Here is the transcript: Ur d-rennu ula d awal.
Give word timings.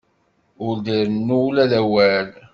Ur 0.65 0.75
d-rennu 0.85 1.33
ula 1.47 1.65
d 1.71 1.73
awal. 1.79 2.27